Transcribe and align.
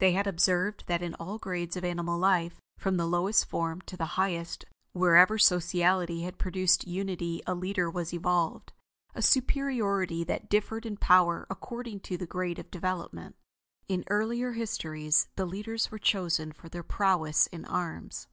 They 0.00 0.12
had 0.12 0.26
observed 0.26 0.84
that 0.88 1.00
in 1.00 1.14
all 1.14 1.38
grades 1.38 1.78
of 1.78 1.82
animal 1.82 2.18
life, 2.18 2.60
from 2.76 2.98
the 2.98 3.06
lowest 3.06 3.46
form 3.46 3.80
to 3.86 3.96
the 3.96 4.04
highest, 4.20 4.66
wherever 4.92 5.38
sociality 5.38 6.24
had 6.24 6.36
produced 6.36 6.86
unity 6.86 7.40
a 7.46 7.54
leader 7.54 7.90
was 7.90 8.12
evolved, 8.12 8.74
a 9.14 9.22
superiority 9.22 10.24
that 10.24 10.50
differed 10.50 10.84
in 10.84 10.98
power 10.98 11.46
according 11.48 12.00
to 12.00 12.18
the 12.18 12.26
grade 12.26 12.58
of 12.58 12.70
development. 12.70 13.34
In 13.88 14.00
the 14.00 14.10
earlier 14.10 14.52
histories, 14.52 15.28
the 15.36 15.46
leaders 15.46 15.90
were 15.90 15.98
chosen 15.98 16.52
for 16.52 16.68
their 16.68 16.82
prowess 16.82 17.46
in 17.46 17.64
arms. 17.64 18.26